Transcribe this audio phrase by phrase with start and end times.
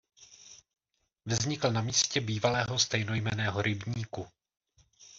[1.25, 4.27] Vznikl na místě bývalého stejnojmenného rybníku.